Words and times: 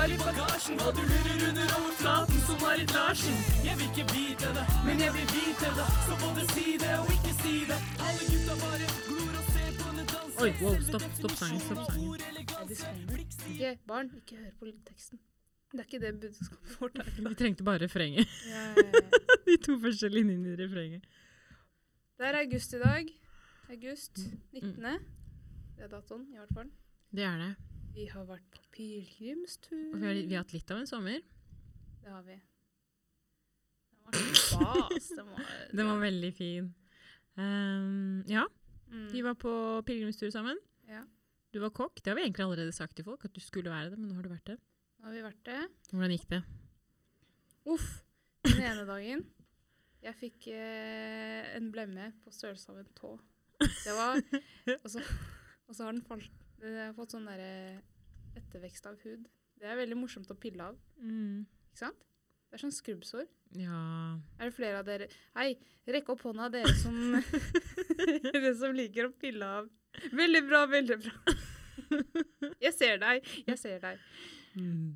har 0.00 0.08
i 0.14 0.18
bagasjen? 0.24 0.78
Hva 0.80 0.90
du 0.96 1.02
lurer 1.12 1.42
under 1.48 1.72
overflaten 1.78 2.38
som 2.46 2.56
Marit 2.64 2.92
Larsen? 2.96 3.36
Jeg 3.66 3.74
vil 3.78 3.88
ikke 3.90 4.04
vite 4.14 4.52
det, 4.56 4.64
men 4.86 5.02
jeg 5.04 5.12
vil 5.16 5.26
vite 5.36 5.72
det. 5.78 5.88
Så 6.06 6.12
både 6.22 6.44
si 6.54 6.66
det 6.82 6.92
og 7.02 7.10
ikke 7.16 7.32
si 7.40 7.54
det. 7.70 7.78
Alle 8.06 8.28
gutta 8.30 8.56
bare 8.62 8.88
glor 9.08 9.34
og 9.40 9.50
ser 9.54 9.70
på 9.80 9.88
henne 9.88 10.04
danse. 10.12 10.36
Oi, 10.44 10.50
wow, 10.62 10.76
stopp, 10.88 11.06
stopp 11.20 11.36
sangen, 11.42 11.60
stopp 11.66 11.82
sangen. 11.90 12.06
Ikke, 13.52 13.74
barn, 13.90 14.12
ikke 14.22 14.40
hør 14.40 14.52
på 14.60 14.72
teksten. 14.88 15.20
Det 15.70 15.84
er 15.84 15.86
ikke 15.86 16.02
det 16.02 16.12
budskapet 16.24 16.76
vårt 16.80 17.00
er. 17.02 17.10
Vi 17.28 17.34
trengte 17.42 17.66
bare 17.68 17.84
refrenget. 17.84 18.36
De 19.46 19.56
to 19.66 19.76
første 19.84 20.08
linjene 20.08 20.54
i 20.54 20.60
refrenget. 20.64 21.04
Det 22.18 22.30
er 22.30 22.40
august 22.40 22.72
i 22.72 22.80
dag. 22.80 23.12
August 23.70 24.22
19. 24.52 24.80
Det 25.76 25.84
er 25.84 25.92
datoen, 25.92 26.24
i 26.32 26.40
hvert 26.40 26.56
fall. 26.56 26.72
Det 27.12 27.26
er 27.26 27.36
det. 27.44 27.52
Vi 27.94 28.06
har 28.10 28.26
vært 28.28 28.46
på 28.54 28.62
pilegrimstur. 28.76 29.96
Vi 29.98 30.12
vi 30.28 30.34
har 30.34 30.44
hatt 30.44 30.54
litt 30.54 30.70
av 30.70 30.82
en 30.82 30.88
sommer. 30.88 31.22
Det 32.00 32.10
har 32.10 32.22
vi. 32.26 32.36
Den 34.10 34.26
var 34.26 34.38
stas. 34.40 35.08
Den 35.16 35.30
var, 35.30 35.50
Den 35.80 35.90
var 35.90 36.02
veldig 36.04 36.30
fin. 36.34 36.70
Um, 37.34 38.22
ja, 38.28 38.46
mm. 38.90 39.08
vi 39.12 39.22
var 39.22 39.34
på 39.38 39.52
pilegrimstur 39.86 40.30
sammen. 40.34 40.58
Ja. 40.90 41.02
Du 41.50 41.60
var 41.62 41.74
kokk. 41.74 41.98
Det 42.02 42.12
har 42.12 42.18
vi 42.18 42.28
egentlig 42.28 42.46
allerede 42.46 42.72
sagt 42.72 42.96
til 42.96 43.06
folk, 43.06 43.24
at 43.24 43.34
du 43.34 43.42
skulle 43.42 43.70
være 43.70 43.90
det, 43.90 43.98
men 43.98 44.10
nå 44.10 44.18
har 44.18 44.26
du 44.26 44.32
vært 44.32 44.54
det. 44.54 44.58
Nå 45.00 45.10
har 45.10 45.18
vi 45.18 45.26
vært 45.26 45.44
det. 45.48 45.60
Hvordan 45.90 46.16
gikk 46.16 46.30
det? 46.30 46.40
Uff. 47.70 47.90
Den 48.46 48.64
ene 48.64 48.86
dagen 48.88 49.28
jeg 50.00 50.16
fikk 50.16 50.46
eh, 50.54 51.50
en 51.58 51.68
blemme 51.72 52.10
på 52.24 52.32
størrelse 52.32 52.72
av 52.72 52.80
en 52.80 52.92
tå. 52.96 53.12
Det 53.60 53.92
var 53.92 54.20
og 54.80 55.74
så 55.76 55.84
har 55.84 55.92
den 55.92 56.04
falt, 56.06 56.30
den 56.60 56.76
har 56.86 56.94
fått 56.96 57.14
sånn 57.14 57.26
derre 57.28 57.80
ettervekst 58.38 58.86
av 58.86 58.98
hud. 59.04 59.26
Det 59.60 59.68
er 59.68 59.76
veldig 59.80 59.96
morsomt 60.00 60.30
å 60.32 60.36
pille 60.40 60.64
av. 60.70 60.78
Mm. 61.00 61.44
Ikke 61.70 61.82
sant? 61.84 62.06
Det 62.50 62.58
er 62.58 62.62
sånn 62.64 62.74
skrubbsår. 62.74 63.26
Ja 63.58 63.80
Er 64.38 64.46
det 64.48 64.54
flere 64.54 64.78
av 64.78 64.84
dere 64.86 65.06
Hei, 65.34 65.56
rekk 65.90 66.08
opp 66.14 66.20
hånda, 66.22 66.46
dere 66.54 66.70
som 66.78 66.94
Dere 68.30 68.52
som 68.58 68.74
liker 68.76 69.08
å 69.08 69.12
pille 69.18 69.46
av. 69.58 69.68
Veldig 70.14 70.42
bra, 70.46 70.64
veldig 70.70 70.98
bra. 71.02 71.34
Jeg 72.64 72.74
ser 72.76 73.00
deg, 73.02 73.24
jeg 73.48 73.58
ser 73.58 73.80
deg. 73.82 74.02
mm. 74.54 74.90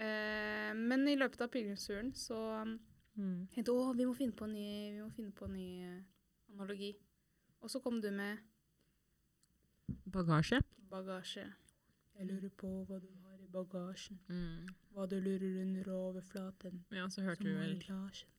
Eh, 0.00 0.70
men 0.78 1.02
i 1.10 1.16
løpet 1.20 1.42
av 1.44 1.50
pilegrimsturen 1.52 2.12
så 2.16 2.38
um, 2.62 2.78
Mm. 3.18 3.48
tenkte 3.52 3.72
jeg 3.72 3.76
å, 3.76 3.90
vi 3.98 4.04
må 4.06 4.12
finne 4.16 4.32
på 4.38 4.46
en 4.46 4.52
ny, 4.54 4.68
vi 4.94 5.00
må 5.02 5.08
finne 5.12 5.32
på 5.36 5.44
en 5.44 5.52
ny 5.52 5.64
eh, 5.82 5.96
analogi. 6.54 6.92
Og 7.60 7.68
så 7.68 7.80
kom 7.82 7.98
du 8.00 8.06
med 8.14 8.38
Bagasje. 10.12 10.60
bagasje. 10.90 11.44
Jeg 12.18 12.26
lurer 12.28 12.50
på 12.60 12.68
hva 12.84 12.98
du 13.00 13.08
har 13.24 13.38
i 13.40 13.46
bagasjen. 13.48 14.18
Mm. 14.28 14.66
Hva 14.92 15.06
du 15.08 15.16
lurer 15.20 15.60
under 15.62 15.92
overflaten. 15.94 16.84
Ja, 16.92 17.06
så 17.08 17.22
hørte 17.24 17.46
vi 17.46 17.54
vel 17.56 17.78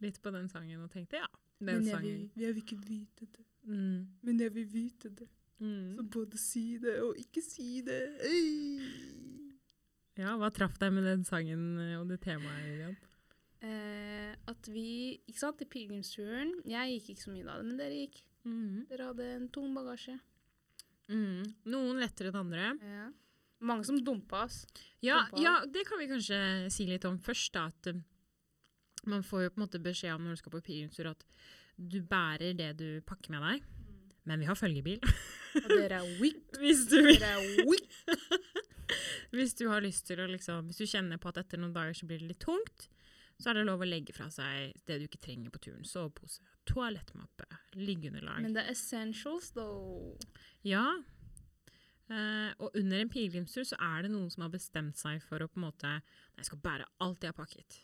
litt 0.03 0.19
på 0.21 0.33
den 0.35 0.49
sangen 0.51 0.83
og 0.83 0.91
tenkte 0.93 1.17
ja, 1.17 1.29
den 1.59 1.65
Men 1.65 1.87
jeg 1.87 1.95
sangen. 1.95 2.03
vil, 2.05 2.43
jeg 2.43 2.55
vil 2.55 2.63
ikke 2.63 2.81
vite 2.87 3.25
det. 3.37 3.45
Mm. 3.63 4.07
Men 4.21 4.39
jeg 4.39 4.53
vil 4.53 4.67
vite 4.73 5.09
det. 5.09 5.29
Mm. 5.61 5.95
Så 5.97 6.03
både 6.03 6.37
si 6.41 6.65
det 6.81 6.97
og 7.01 7.17
ikke 7.17 7.41
si 7.45 7.81
det. 7.85 8.01
Øy. 8.25 9.31
Ja, 10.19 10.35
hva 10.37 10.49
traff 10.53 10.77
deg 10.81 10.91
med 10.93 11.05
den 11.07 11.23
sangen 11.25 11.79
eh, 11.79 11.95
og 11.99 12.09
det 12.09 12.19
temaet, 12.21 12.65
Vivian? 12.67 12.97
Eh, 13.61 14.33
at 14.49 14.67
vi, 14.73 15.21
ikke 15.29 15.39
sant, 15.39 15.61
i 15.61 15.67
pilegrimsturen 15.69 16.55
Jeg 16.65 16.95
gikk 16.95 17.11
ikke 17.13 17.21
så 17.21 17.33
mye 17.33 17.45
da, 17.45 17.59
men 17.61 17.77
dere 17.77 17.99
gikk. 18.03 18.21
Mm. 18.43 18.87
Dere 18.89 19.09
hadde 19.11 19.27
en 19.37 19.49
tung 19.53 19.73
bagasje. 19.77 20.17
Mm. 21.11 21.41
Noen 21.73 21.99
lettere 22.01 22.31
enn 22.31 22.39
andre. 22.41 22.69
Ja. 22.81 23.09
Mange 23.61 23.85
som 23.85 23.99
dumpa 24.01 24.45
oss. 24.47 24.63
Ja, 25.05 25.19
Dumpa. 25.29 25.41
ja, 25.43 25.55
det 25.69 25.83
kan 25.85 26.01
vi 26.01 26.09
kanskje 26.09 26.39
si 26.73 26.87
litt 26.89 27.05
om 27.05 27.19
først. 27.21 27.53
da, 27.53 27.67
at 27.69 27.91
eh, 27.91 27.99
Man 29.05 29.23
får 29.25 29.43
jo 29.43 29.51
på 29.53 29.59
en 29.59 29.65
måte 29.65 29.81
beskjed 29.81 30.15
om 30.15 30.25
når 30.25 30.37
du 30.37 30.41
skal 30.41 30.55
på 30.55 30.63
pilegrimstur 30.65 31.11
at 31.11 31.23
du 31.77 32.01
bærer 32.05 32.53
det 32.57 32.71
du 32.77 32.87
pakker 33.05 33.33
med 33.33 33.45
deg. 33.45 33.69
Men 34.29 34.41
vi 34.41 34.45
har 34.49 34.57
følgebil. 34.57 35.01
Og 35.63 35.69
dere 35.69 36.01
er 36.01 36.19
weak. 36.21 36.41
Hvis 36.61 36.85
du. 36.89 36.99
Dere 37.01 37.35
er 37.37 37.65
weak. 37.69 37.87
hvis 39.31 39.53
du 39.55 39.69
har 39.71 39.79
lyst 39.79 40.03
til 40.09 40.19
å 40.19 40.25
liksom 40.27 40.67
Hvis 40.67 40.81
du 40.81 40.89
kjenner 40.89 41.19
på 41.21 41.29
at 41.31 41.37
etter 41.39 41.61
noen 41.61 41.71
dager 41.71 41.95
så 41.95 42.07
blir 42.09 42.19
det 42.19 42.33
litt 42.33 42.41
tungt, 42.43 42.89
så 43.41 43.51
er 43.51 43.59
det 43.59 43.67
lov 43.67 43.81
å 43.81 43.89
legge 43.89 44.13
fra 44.15 44.29
seg 44.33 44.75
det 44.87 44.99
du 45.01 45.07
ikke 45.07 45.21
trenger 45.23 45.53
på 45.53 45.61
turen. 45.65 45.85
Sovepose, 45.87 46.43
toalettmappe, 46.69 47.47
liggeunderlag. 47.79 48.43
Men 48.45 48.55
det 48.55 48.65
er 48.65 48.75
essentials, 48.75 49.51
though. 49.55 50.15
Ja. 50.67 50.85
Uh, 52.11 52.51
og 52.59 52.75
under 52.75 52.99
en 52.99 53.11
pilegrimstur 53.11 53.63
så 53.69 53.77
er 53.79 54.03
det 54.03 54.11
noen 54.11 54.29
som 54.33 54.43
har 54.43 54.51
bestemt 54.51 54.99
seg 54.99 55.21
for 55.23 55.39
å 55.39 55.47
på 55.47 55.61
en 55.61 55.63
måte 55.69 55.91
Jeg 56.35 56.49
skal 56.49 56.59
bære 56.59 56.89
alt 57.05 57.23
jeg 57.23 57.31
har 57.31 57.37
pakket. 57.37 57.77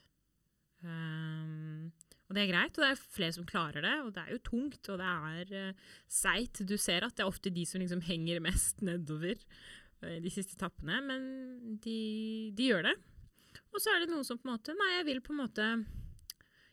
Um, 0.83 1.87
og 2.27 2.35
det 2.35 2.43
er 2.43 2.49
greit, 2.51 2.75
og 2.75 2.83
det 2.83 2.89
er 2.91 2.99
flere 3.15 3.35
som 3.37 3.47
klarer 3.47 3.85
det. 3.85 3.95
Og 4.03 4.11
det 4.15 4.23
er 4.25 4.35
jo 4.35 4.43
tungt, 4.49 4.81
og 4.91 4.99
det 4.99 5.09
er 5.09 5.53
uh, 5.71 5.91
seigt. 6.11 6.65
Du 6.67 6.75
ser 6.81 7.07
at 7.07 7.15
det 7.15 7.23
er 7.23 7.31
ofte 7.31 7.53
de 7.53 7.63
som 7.65 7.81
liksom 7.81 8.03
henger 8.05 8.43
mest 8.43 8.83
nedover 8.85 9.39
uh, 10.03 10.17
de 10.21 10.33
siste 10.33 10.57
etappene, 10.59 10.99
men 11.07 11.29
de, 11.83 11.99
de 12.57 12.71
gjør 12.73 12.91
det. 12.91 12.97
Og 13.77 13.83
så 13.83 13.93
er 13.93 14.01
det 14.01 14.09
noen 14.09 14.25
som 14.25 14.39
på 14.41 14.47
en 14.47 14.55
måte 14.55 14.73
Nei, 14.73 14.89
jeg 14.95 15.05
vil 15.11 15.19
på 15.21 15.35
en 15.35 15.41
måte 15.43 15.65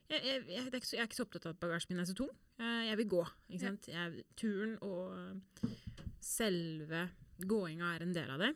jeg, 0.08 0.20
jeg, 0.20 0.40
jeg, 0.48 0.62
er 0.62 0.76
ikke 0.78 0.88
så, 0.88 0.96
jeg 0.96 1.02
er 1.02 1.08
ikke 1.08 1.18
så 1.18 1.24
opptatt 1.26 1.46
av 1.48 1.54
at 1.54 1.60
bagasjen 1.62 1.94
min 1.94 2.02
er 2.02 2.08
så 2.08 2.14
tung. 2.16 2.32
Eh, 2.60 2.80
jeg 2.90 2.98
vil 3.00 3.06
gå. 3.08 3.20
Ikke 3.48 3.62
sant? 3.62 3.86
Jeg, 3.88 4.24
turen 4.36 4.74
og 4.84 5.62
selve 6.20 7.06
gåinga 7.40 7.94
er 7.94 8.04
en 8.04 8.12
del 8.12 8.32
av 8.34 8.42
det. 8.44 8.50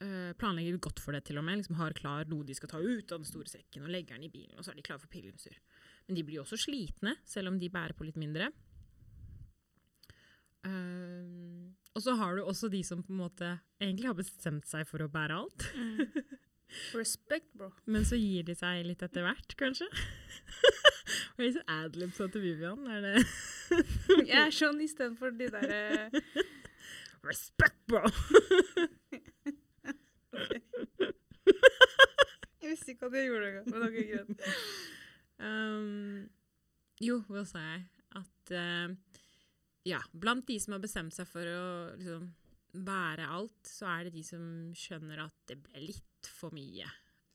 Uh, 0.00 0.32
planlegger 0.40 0.78
godt 0.80 1.00
for 1.02 1.16
det, 1.16 1.22
til 1.28 1.40
og 1.40 1.46
med. 1.48 1.60
Liksom 1.60 1.78
har 1.80 1.96
klar 1.96 2.28
noe 2.28 2.44
de 2.48 2.56
skal 2.56 2.70
ta 2.72 2.80
ut 2.80 3.08
av 3.12 3.22
den 3.22 3.28
store 3.28 3.50
sekken, 3.50 3.84
og 3.84 3.92
legger 3.92 4.16
den 4.16 4.28
i 4.28 4.32
bilen, 4.32 4.56
og 4.56 4.64
så 4.64 4.72
er 4.72 4.78
de 4.78 4.84
klare 4.84 5.02
for 5.02 5.12
pilegrimstur. 5.12 5.56
Men 6.06 6.16
de 6.16 6.26
blir 6.28 6.40
også 6.44 6.60
slitne, 6.60 7.16
selv 7.28 7.52
om 7.52 7.58
de 7.60 7.72
bærer 7.72 7.96
på 7.96 8.04
litt 8.08 8.20
mindre. 8.20 8.48
Uh, 10.60 11.72
og 11.96 12.04
så 12.04 12.14
har 12.20 12.36
du 12.36 12.44
også 12.44 12.68
de 12.72 12.84
som 12.84 13.00
på 13.04 13.12
en 13.12 13.22
måte 13.24 13.54
egentlig 13.80 14.12
har 14.12 14.20
bestemt 14.20 14.68
seg 14.68 14.84
for 14.88 15.04
å 15.04 15.10
bære 15.12 15.40
alt. 15.40 15.68
Respect, 16.94 17.48
bro. 17.58 17.70
Men 17.90 18.04
så 18.06 18.18
gir 18.18 18.46
de 18.46 18.54
seg 18.58 18.84
litt 18.86 19.02
etter 19.04 19.24
hvert, 19.26 19.54
kanskje. 19.60 19.88
Hva 21.34 21.44
litt 21.44 21.56
sånn 21.56 21.72
adlibs 21.74 22.20
til 22.20 22.42
Vivian. 22.44 22.86
Er 22.90 23.00
det 23.06 23.16
Jeg 24.28 24.38
er 24.46 24.54
sånn 24.54 24.80
istedenfor 24.84 25.34
de 25.38 25.50
derre 25.52 26.22
Respect, 27.26 27.80
bro! 27.90 28.04
Jeg 32.60 32.76
visste 32.76 32.92
ikke 32.92 33.08
at 33.08 33.14
jeg 33.16 33.26
gjorde 33.26 33.46
det 33.46 33.50
engang, 33.50 33.68
men 33.72 33.82
ok, 33.86 33.96
greit. 34.12 34.30
Um, 35.40 36.28
jo, 37.02 37.16
hva 37.32 37.42
sa 37.48 37.62
jeg? 37.64 37.80
At 38.20 38.52
uh, 38.54 38.92
ja, 39.88 39.98
blant 40.12 40.46
de 40.46 40.58
som 40.60 40.76
har 40.76 40.82
bestemt 40.82 41.16
seg 41.16 41.26
for 41.30 41.48
å 41.48 41.62
liksom 41.96 42.28
bære 42.72 43.26
alt, 43.26 43.62
så 43.66 43.88
er 43.90 44.06
det 44.06 44.18
de 44.18 44.24
som 44.26 44.42
skjønner 44.76 45.24
at 45.24 45.36
det 45.50 45.58
ble 45.64 45.86
litt 45.88 46.28
for 46.28 46.54
mye 46.54 46.86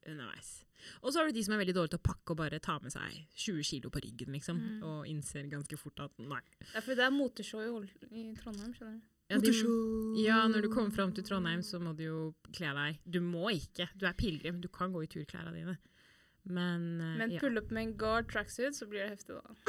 underveis. 0.06 0.60
Og 1.02 1.12
så 1.12 1.20
har 1.20 1.30
du 1.30 1.36
de 1.36 1.44
som 1.46 1.56
er 1.56 1.64
veldig 1.64 1.76
dårlige 1.76 1.96
til 1.96 2.04
å 2.04 2.06
pakke 2.06 2.34
og 2.34 2.40
bare 2.40 2.62
ta 2.64 2.76
med 2.84 2.94
seg 2.94 3.18
20 3.42 3.66
kilo 3.66 3.92
på 3.94 4.04
ryggen, 4.04 4.36
liksom. 4.36 4.60
Mm. 4.62 4.84
Og 4.86 5.10
innser 5.10 5.50
ganske 5.50 5.80
fort 5.82 6.04
at 6.06 6.22
nei. 6.22 6.44
Det 6.62 6.76
er 6.76 6.86
fordi 6.86 7.00
det 7.00 7.08
er 7.08 7.16
moteshow 7.16 7.66
i, 7.66 7.70
i 8.12 8.26
Trondheim, 8.38 8.76
skjønner 8.76 9.00
du. 9.00 9.12
Ja, 9.26 9.40
de, 9.42 9.52
ja, 10.22 10.44
når 10.46 10.68
du 10.68 10.70
kommer 10.70 10.94
fram 10.94 11.10
til 11.18 11.26
Trondheim, 11.26 11.64
så 11.66 11.80
må 11.82 11.96
du 11.98 12.04
jo 12.06 12.20
kle 12.54 12.76
deg. 12.78 13.00
Du 13.10 13.18
må 13.26 13.50
ikke. 13.56 13.90
Du 13.98 14.06
er 14.06 14.14
pilegrim. 14.14 14.62
Du 14.62 14.70
kan 14.70 14.94
gå 14.94 15.02
i 15.02 15.10
turklærne 15.10 15.56
dine. 15.56 15.80
Men, 16.46 17.02
uh, 17.02 17.16
Men 17.18 17.34
ja. 17.34 17.42
pull 17.42 17.58
up 17.58 17.74
med 17.74 17.88
en 17.88 17.96
guard 17.98 18.30
tracksuit, 18.30 18.78
så 18.78 18.86
blir 18.86 19.02
det 19.02 19.16
heftig, 19.16 19.42
da. 19.42 19.56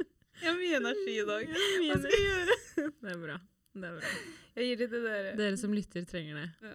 Jeg 0.40 0.48
har 0.48 0.56
mye 0.58 0.78
energi 0.80 1.16
i 1.20 1.26
dag. 1.28 1.50
Hva 1.50 1.98
skal 2.00 2.16
jeg 2.16 2.24
gjøre? 2.26 2.56
Det 3.00 3.12
er 3.12 3.20
bra. 3.20 3.36
Det 3.74 3.90
er 3.90 3.98
bra. 4.00 4.14
Jeg 4.56 4.66
gir 4.70 4.80
det 4.80 4.88
til 4.92 5.04
dere. 5.06 5.36
Dere 5.38 5.60
som 5.60 5.74
lytter, 5.76 6.06
trenger 6.08 6.40
det. 6.40 6.48
Ja. 6.64 6.74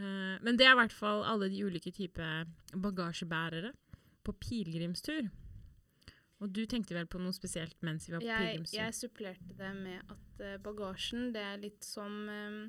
Eh, 0.00 0.36
men 0.42 0.56
det 0.58 0.66
er 0.66 0.72
i 0.72 0.80
hvert 0.80 0.96
fall 0.96 1.22
alle 1.28 1.50
de 1.52 1.60
ulike 1.66 1.92
typer 1.92 2.46
bagasjebærere 2.72 3.72
på 4.24 4.34
pilegrimstur. 4.40 5.28
Og 6.42 6.50
du 6.50 6.64
tenkte 6.66 6.96
vel 6.96 7.06
på 7.06 7.20
noe 7.22 7.34
spesielt 7.36 7.76
mens 7.86 8.08
vi 8.08 8.16
var 8.16 8.22
på 8.22 8.26
Jeg, 8.26 8.46
pilegrimstur? 8.46 8.78
jeg 8.80 8.94
supplerte 8.98 9.58
det 9.58 9.72
med 9.78 10.14
at 10.14 10.40
eh, 10.42 10.60
bagasjen, 10.62 11.28
det 11.34 11.42
er 11.52 11.60
litt 11.62 11.86
som 11.86 12.16
um, 12.26 12.62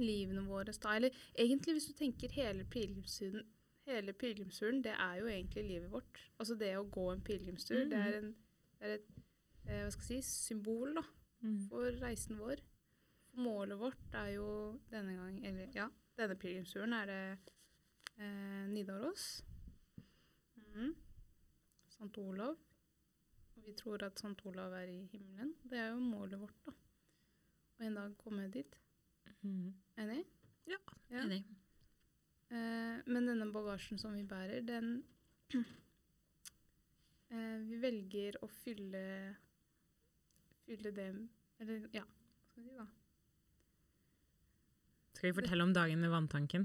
livene 0.00 0.42
våre. 0.48 0.72
Da. 0.72 0.96
Eller 0.96 1.14
egentlig, 1.36 1.76
hvis 1.76 1.90
du 1.92 1.98
tenker 1.98 2.32
hele 2.34 2.64
pilegrimsturen, 2.64 3.44
hele 3.86 4.14
pilegrimsturen, 4.16 4.80
det 4.82 4.96
er 4.96 5.20
jo 5.20 5.28
egentlig 5.30 5.66
livet 5.68 5.92
vårt. 5.92 6.24
Altså 6.38 6.56
det 6.58 6.72
å 6.78 6.88
gå 6.90 7.06
en 7.12 7.22
pilegrimstur, 7.22 7.84
det 7.90 8.00
er, 8.00 8.18
en, 8.18 8.32
det 8.80 8.88
er 8.88 8.98
et 8.98 9.22
eh, 9.66 9.82
hva 9.84 9.90
skal 9.94 10.16
jeg 10.16 10.24
si, 10.24 10.46
symbol 10.48 10.94
da, 10.98 11.02
Mm. 11.42 11.56
for 11.68 11.90
reisen 11.98 12.36
vår. 12.38 12.60
Målet 13.34 13.78
vårt 13.80 14.14
er 14.14 14.28
jo 14.36 14.78
denne 14.90 15.16
gang, 15.16 15.40
eller 15.46 15.72
ja, 15.74 15.88
denne 16.16 16.36
pilegrimsturen 16.38 16.92
er 16.92 17.06
det 17.06 17.38
eh, 18.18 18.66
Nidaros. 18.70 19.42
Mm. 20.76 20.92
St. 21.88 22.18
Olav. 22.18 22.54
Og 23.56 23.64
vi 23.66 23.72
tror 23.74 24.02
at 24.06 24.18
St. 24.22 24.46
Olav 24.46 24.72
er 24.72 24.86
i 24.92 25.00
himmelen. 25.10 25.54
Det 25.64 25.78
er 25.78 25.88
jo 25.90 25.98
målet 26.00 26.38
vårt, 26.40 26.54
da. 26.66 26.72
Og 27.78 27.86
en 27.86 27.94
dag 27.98 28.14
komme 28.18 28.46
dit. 28.54 28.76
Mm. 29.42 29.74
Enig? 29.98 30.24
Ja, 30.70 30.78
Ja. 31.10 31.24
enig. 31.24 31.42
Eh, 32.52 33.02
men 33.06 33.26
denne 33.26 33.50
bagasjen 33.52 33.98
som 33.98 34.14
vi 34.14 34.22
bærer, 34.22 34.60
den 34.66 35.02
eh, 37.30 37.58
Vi 37.66 37.76
velger 37.82 38.36
å 38.42 38.48
fylle 38.62 39.36
Fylle 40.72 40.92
det 40.96 41.06
Eller 41.60 41.82
ja, 41.92 42.02
hva 42.02 42.48
skal 42.48 42.62
vi 42.62 42.68
si 42.70 42.76
da? 42.78 42.86
Skal 45.12 45.28
vi 45.30 45.36
fortelle 45.36 45.62
om 45.66 45.72
dagen 45.76 46.00
med 46.02 46.10
vanntanken? 46.10 46.64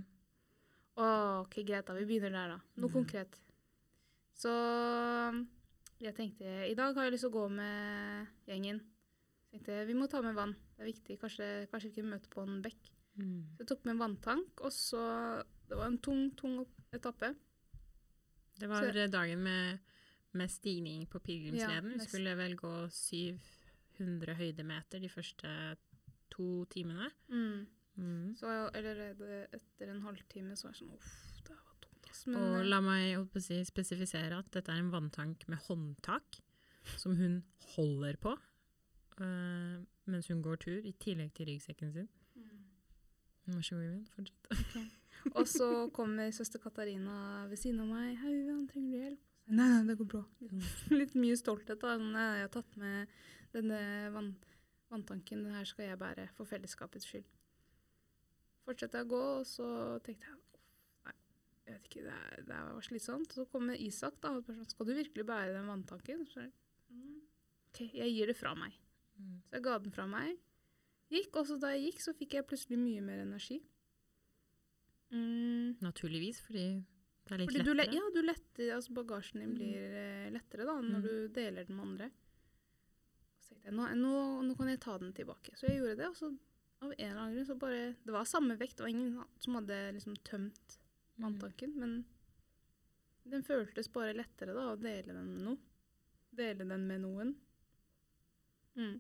Å, 0.97 1.07
ok, 1.43 1.59
greit, 1.67 1.85
da. 1.85 1.93
Vi 1.93 2.07
begynner 2.09 2.33
der, 2.33 2.53
da. 2.55 2.59
Noe 2.81 2.87
Mhm. 2.89 2.93
konkret. 2.95 3.35
Så 4.33 4.49
jeg 5.99 6.15
tenkte 6.15 6.69
I 6.69 6.73
dag 6.77 6.95
har 6.95 7.03
jeg 7.05 7.13
lyst 7.13 7.25
til 7.25 7.29
å 7.31 7.37
gå 7.37 7.49
med 7.51 8.27
gjengen. 8.47 8.81
Jeg 9.51 9.61
tenkte 9.61 9.85
Vi 9.87 9.93
må 9.93 10.07
ta 10.09 10.21
med 10.21 10.35
vann. 10.35 10.55
Det 10.77 10.81
er 10.81 10.91
viktig. 10.93 11.19
Kanskje, 11.19 11.67
kanskje 11.69 11.89
vi 11.91 12.01
ikke 12.01 12.09
møter 12.09 12.29
på 12.29 12.41
en 12.47 12.61
bekk. 12.61 12.89
Så 13.17 13.57
jeg 13.59 13.67
tok 13.67 13.85
med 13.85 13.95
en 13.95 13.99
vanntank, 13.99 14.61
og 14.61 14.71
så 14.71 15.43
Det 15.67 15.75
var 15.75 15.87
en 15.87 15.97
tung, 15.97 16.31
tung 16.35 16.65
etappe. 16.93 17.35
Det 18.57 18.69
var 18.69 18.81
Så- 18.83 19.11
dagen 19.11 19.43
med, 19.43 19.79
med 20.33 20.49
stigning 20.49 21.05
på 21.07 21.19
pilegrimsleden. 21.19 21.91
Ja, 21.91 21.97
vi 21.97 22.05
skulle 22.05 22.35
vel 22.37 22.55
gå 22.55 22.89
700 23.97 24.37
høydemeter 24.39 25.01
de 25.03 25.09
første 25.11 25.51
to 26.33 26.65
timene. 26.71 27.09
Mm. 27.29 27.67
Mm. 27.97 28.35
Så 28.37 28.49
allerede 28.49 29.47
etter 29.55 29.89
en 29.89 30.03
halvtime 30.05 30.57
så 30.57 30.69
er 30.69 30.75
det 30.75 30.81
sånn 30.83 30.93
Uff, 30.93 31.13
det 31.47 31.55
var 31.55 31.79
tungt. 31.81 32.11
Men 32.27 32.37
Og 32.41 32.59
eh, 32.59 32.67
la 32.69 32.81
meg 32.85 33.39
si, 33.41 33.57
spesifisere 33.65 34.37
at 34.37 34.51
dette 34.53 34.73
er 34.73 34.83
en 34.83 34.93
vanntank 34.93 35.47
med 35.49 35.63
håndtak, 35.65 36.41
som 36.95 37.17
hun 37.19 37.41
holder 37.73 38.19
på 38.21 38.35
uh, 39.19 39.81
mens 40.07 40.29
hun 40.31 40.43
går 40.45 40.61
tur, 40.61 40.77
i 40.85 40.93
tillegg 41.01 41.33
til 41.35 41.49
ryggsekken 41.51 41.93
sin. 41.93 42.09
mm. 42.35 43.55
Vær 43.55 43.65
så 43.65 43.75
god, 43.75 43.83
Vivian. 43.83 44.07
Fortsett. 44.13 44.93
Og 45.33 45.47
så 45.47 45.89
kommer 45.93 46.31
søster 46.31 46.59
Katarina 46.59 47.47
ved 47.49 47.57
siden 47.57 47.79
av 47.79 47.87
meg. 47.87 48.17
'Hei, 48.17 48.33
Vivian, 48.35 48.67
trenger 48.67 48.91
du 48.91 48.97
hjelp?' 48.97 49.25
Nei, 49.47 49.67
nei, 49.71 49.83
det 49.87 49.97
går 49.97 50.07
bra. 50.11 50.23
Litt, 50.99 51.15
mye 51.15 51.35
stolthet. 51.39 51.79
da. 51.81 51.95
Jeg 51.95 52.43
har 52.43 52.51
tatt 52.51 52.77
med 52.77 53.07
denne 53.53 54.11
vann, 54.13 54.35
vanntanken. 54.91 55.43
Den 55.43 55.53
her 55.55 55.65
skal 55.65 55.85
jeg 55.91 55.99
bære 55.99 56.27
for 56.35 56.45
fellesskapets 56.45 57.05
skyld. 57.09 57.25
Fortsette 58.65 58.97
jeg 58.99 59.07
å 59.07 59.09
gå, 59.13 59.21
og 59.39 59.45
så 59.47 59.67
tenkte 60.03 60.27
jeg 60.27 60.35
Nei, 61.05 61.13
jeg 61.67 61.73
vet 61.77 61.85
ikke, 61.89 62.03
det, 62.03 62.15
er, 62.17 62.41
det 62.47 62.57
var 62.73 62.81
slitsomt. 62.81 63.31
Så 63.33 63.45
kommer 63.51 63.75
Isak 63.79 64.19
da, 64.21 64.33
og 64.35 64.43
spør 64.43 64.55
sånn 64.59 64.67
'Skal 64.71 64.85
du 64.85 64.93
virkelig 64.93 65.25
bære 65.25 65.53
den 65.53 65.67
vanntanken?' 65.71 66.27
Så 66.27 66.41
jeg, 66.41 66.51
«Mm, 66.91 67.21
OK, 67.69 67.79
jeg 67.93 68.11
gir 68.13 68.27
det 68.27 68.35
fra 68.37 68.53
meg. 68.55 68.73
Mm. 69.19 69.41
Så 69.47 69.51
jeg 69.53 69.63
ga 69.63 69.77
den 69.79 69.91
fra 69.91 70.05
meg. 70.07 70.37
Gikk, 71.09 71.35
og 71.37 71.47
så 71.47 71.57
da 71.59 71.67
jeg 71.71 71.85
gikk, 71.93 71.99
så 72.03 72.13
fikk 72.13 72.33
jeg 72.33 72.47
plutselig 72.47 72.77
mye 72.77 73.01
mer 73.01 73.19
energi. 73.23 73.61
Mm, 75.11 75.77
Naturligvis, 75.81 76.41
fordi 76.43 76.63
det 77.27 77.31
er 77.31 77.37
litt 77.41 77.51
fordi 77.51 77.63
du, 77.63 77.73
lettere. 77.73 77.95
ja, 77.95 78.09
du 78.13 78.21
letter, 78.25 78.71
altså 78.75 78.93
bagasjen 78.93 79.39
din 79.39 79.49
Mm. 79.51 79.55
blir 79.55 79.95
eh, 79.95 80.29
lettere 80.31 80.65
da, 80.65 80.75
når 80.81 80.99
Mm. 80.99 81.03
du 81.03 81.27
deler 81.29 81.63
den 81.65 81.75
med 81.75 81.85
andre. 81.85 82.11
Så 83.47 83.55
tenkte 83.55 83.71
jeg, 83.71 83.77
nå, 83.77 83.87
nå, 84.01 84.25
nå 84.43 84.57
kan 84.59 84.69
jeg 84.71 84.83
ta 84.83 84.97
den 84.99 85.15
tilbake. 85.15 85.55
Så 85.55 85.69
jeg 85.69 85.79
gjorde 85.79 85.97
det, 86.01 86.11
og 86.11 86.19
så 86.19 86.33
av 86.83 86.91
en 86.91 86.99
eller 86.99 87.21
annen 87.21 87.37
grunn 87.37 87.47
så 87.47 87.55
bare, 87.57 87.95
det 88.03 88.13
var 88.13 88.27
samme 88.29 88.57
vekt, 88.59 88.77
det 88.77 88.85
var 88.85 88.91
ingen 88.93 89.15
som 89.41 89.55
hadde 89.57 89.79
liksom 89.95 90.19
tømt 90.27 90.77
Mm. 91.17 91.79
men 91.79 92.05
den 93.23 93.43
føltes 93.43 93.89
bare 93.89 94.13
lettere 94.13 94.53
da, 94.53 94.67
å 94.71 94.79
dele 94.79 95.13
den 95.15 95.31
med 95.33 95.43
noe. 95.47 95.57
Dele 96.37 96.67
den 96.69 96.83
med 96.87 97.01
noen. 97.01 97.33
Mm. 98.77 98.99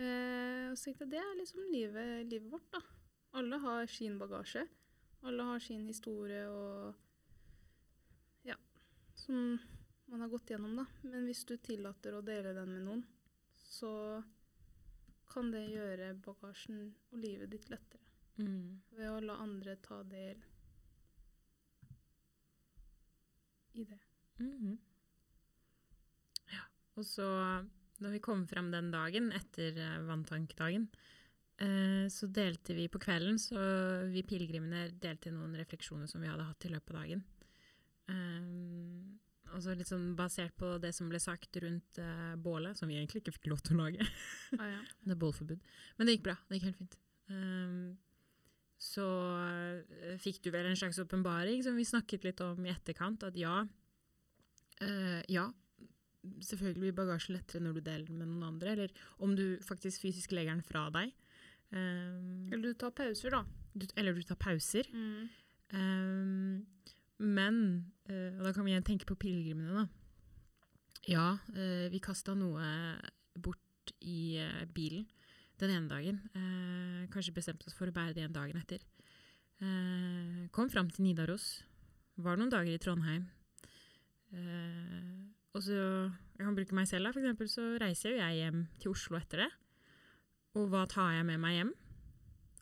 Eh, 0.00 0.70
og 0.70 0.78
så 0.78 0.88
tenkte 0.88 1.04
jeg, 1.04 1.12
det 1.12 1.20
er 1.20 1.36
liksom 1.38 1.66
livet, 1.68 2.24
livet 2.30 2.50
vårt 2.50 2.70
da. 2.72 2.80
Alle 3.38 3.60
har 3.62 3.86
sin 3.90 4.16
bagasje. 4.18 4.64
Alle 5.28 5.46
har 5.50 5.60
sin 5.62 5.84
historie 5.86 6.46
og 6.48 6.94
ja, 8.48 8.56
som 9.14 9.58
man 10.10 10.24
har 10.24 10.32
gått 10.32 10.50
gjennom 10.50 10.74
da. 10.80 10.86
Men 11.04 11.28
hvis 11.28 11.44
du 11.48 11.56
tillater 11.58 12.16
å 12.16 12.24
dele 12.24 12.56
den 12.56 12.72
med 12.72 12.86
noen, 12.88 13.04
så 13.74 13.92
kan 15.34 15.50
det 15.50 15.66
gjøre 15.72 16.14
bagasjen 16.22 16.90
og 17.10 17.18
livet 17.18 17.50
ditt 17.54 17.70
lettere. 17.72 18.02
Mm. 18.38 18.82
Ved 18.94 19.10
å 19.10 19.22
la 19.22 19.38
andre 19.42 19.76
ta 19.82 20.00
del 20.06 20.42
i 23.74 23.84
det. 23.86 24.00
Mhm. 24.38 24.76
Ja. 26.52 26.62
Og 26.98 27.06
så, 27.06 27.26
når 28.02 28.16
vi 28.16 28.22
kom 28.22 28.46
frem 28.50 28.70
den 28.74 28.90
dagen, 28.94 29.30
etter 29.34 29.78
eh, 29.78 30.00
vanntankdagen, 30.06 30.88
eh, 31.58 32.06
så 32.10 32.30
delte 32.30 32.74
vi 32.78 32.88
på 32.90 33.02
kvelden, 33.02 33.38
så 33.42 33.58
vi 34.10 34.22
pilegrimene 34.26 34.88
delte 35.02 35.34
noen 35.34 35.54
refleksjoner 35.58 36.10
som 36.10 36.22
vi 36.22 36.30
hadde 36.30 36.46
hatt 36.46 36.66
i 36.66 36.74
løpet 36.74 36.94
av 36.94 37.00
dagen. 37.02 37.24
Um, 38.04 38.93
og 39.54 39.62
så 39.62 39.74
litt 39.78 39.90
sånn 39.90 40.12
basert 40.18 40.54
på 40.58 40.74
det 40.82 40.90
som 40.96 41.08
ble 41.10 41.20
sagt 41.22 41.56
rundt 41.62 42.00
uh, 42.02 42.34
bålet, 42.40 42.78
som 42.78 42.90
vi 42.90 42.98
egentlig 42.98 43.22
ikke 43.22 43.36
fikk 43.38 43.52
lov 43.52 43.62
til 43.64 43.76
å 43.76 43.84
lage. 43.84 44.08
Ah, 44.58 44.68
ja. 44.76 44.80
Det 45.06 45.14
er 45.14 45.20
bålforbud. 45.20 45.62
Men 45.98 46.08
det 46.08 46.16
gikk 46.16 46.26
bra. 46.28 46.36
Det 46.48 46.58
gikk 46.58 46.68
helt 46.70 46.80
fint. 46.82 46.98
Um, 47.30 47.94
så 48.84 49.06
uh, 49.38 50.14
fikk 50.20 50.42
du 50.44 50.50
vel 50.54 50.68
en 50.68 50.78
slags 50.78 50.98
åpenbaring 51.00 51.62
som 51.64 51.78
vi 51.78 51.86
snakket 51.88 52.26
litt 52.26 52.42
om 52.44 52.66
i 52.66 52.72
etterkant, 52.74 53.24
at 53.26 53.38
ja, 53.38 53.62
uh, 54.82 55.20
ja, 55.30 55.48
selvfølgelig 56.24 56.82
blir 56.82 56.96
bagasjen 56.96 57.36
lettere 57.36 57.62
når 57.64 57.78
du 57.78 57.84
deler 57.84 58.08
den 58.08 58.20
med 58.20 58.30
noen 58.30 58.48
andre, 58.54 58.74
eller 58.74 59.06
om 59.24 59.36
du 59.38 59.46
faktisk 59.64 60.04
fysisk 60.04 60.34
legger 60.36 60.56
den 60.56 60.66
fra 60.66 60.88
deg. 60.94 61.14
Um, 61.74 62.52
Eller 62.52 62.70
du 62.70 62.76
tar 62.78 62.92
pauser 62.94 63.34
da. 63.34 63.40
du, 63.74 63.86
eller 63.98 64.14
du 64.14 64.22
tar 64.22 64.38
pauser. 64.38 64.86
Mm. 64.94 65.24
Um, 65.74 66.66
men, 67.18 67.92
eh, 68.08 68.32
og 68.38 68.44
da 68.44 68.52
kan 68.52 68.64
vi 68.64 68.72
igjen 68.72 68.84
tenke 68.86 69.06
på 69.08 69.16
pilegrimene, 69.16 69.74
da. 69.74 69.86
Ja, 71.06 71.38
eh, 71.54 71.88
vi 71.92 72.00
kasta 72.00 72.34
noe 72.34 72.64
bort 73.36 73.92
i 74.00 74.36
eh, 74.40 74.64
bilen 74.72 75.06
den 75.60 75.70
ene 75.70 75.88
dagen. 75.88 76.18
Kanskje 77.12 77.34
bestemte 77.36 77.68
oss 77.68 77.76
for 77.78 77.86
å 77.86 77.92
bære 77.94 78.14
det 78.14 78.22
igjen 78.24 78.32
dagen 78.34 78.56
etter. 78.58 78.80
Kom 80.52 80.68
fram 80.68 80.88
til 80.90 81.04
Nidaros. 81.04 81.62
Var 82.18 82.36
noen 82.36 82.50
dager 82.50 82.72
i 82.74 82.78
Trondheim. 82.82 83.28
Og 85.54 85.62
så, 85.62 85.76
jeg 86.34 86.42
kan 86.42 86.56
bruke 86.58 86.74
meg 86.74 86.88
selv 86.90 87.06
da, 87.06 87.12
for 87.14 87.22
eksempel, 87.22 87.48
så 87.52 87.68
reiser 87.78 88.10
jo 88.16 88.18
jeg 88.18 88.40
hjem 88.40 88.64
til 88.82 88.90
Oslo 88.90 89.20
etter 89.20 89.44
det. 89.44 89.50
Og 90.58 90.66
hva 90.72 90.84
tar 90.90 91.12
jeg 91.14 91.26
med 91.30 91.38
meg 91.42 91.54
hjem? 91.60 91.72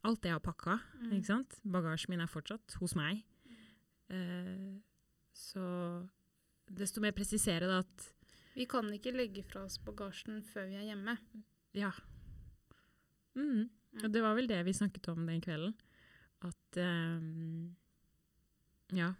Alt 0.04 0.20
det 0.24 0.28
jeg 0.32 0.36
har 0.36 0.44
pakka, 0.44 0.78
Mm. 1.00 1.12
ikke 1.16 1.26
sant? 1.30 1.58
Bagasjen 1.64 2.10
min 2.12 2.20
er 2.20 2.26
fortsatt 2.28 2.76
hos 2.80 2.94
meg. 2.94 3.22
Eh, 4.12 4.72
så 5.32 5.64
desto 6.68 7.02
mer 7.04 7.14
presisere 7.16 7.68
da 7.68 7.80
at 7.82 8.08
Vi 8.52 8.66
kan 8.68 8.88
ikke 8.92 9.14
legge 9.16 9.44
fra 9.46 9.64
oss 9.64 9.78
bagasjen 9.80 10.42
før 10.44 10.68
vi 10.68 10.80
er 10.80 10.90
hjemme. 10.92 11.16
ja. 11.74 11.92
Mm. 13.34 13.70
Og 14.02 14.08
det 14.12 14.22
var 14.24 14.36
vel 14.36 14.48
det 14.48 14.60
vi 14.64 14.72
snakket 14.76 15.08
om 15.12 15.26
den 15.28 15.40
kvelden. 15.44 15.74
At 16.44 16.78
ehm, 16.80 17.74
ja, 18.92 19.12